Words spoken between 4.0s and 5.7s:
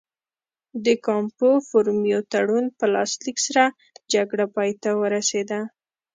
جګړه پای ته ورسېده.